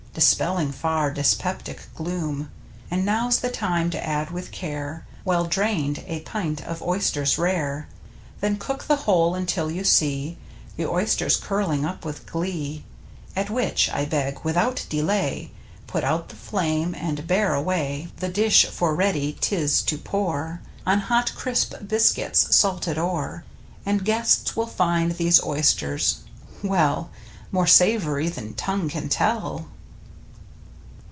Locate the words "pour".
19.97-20.59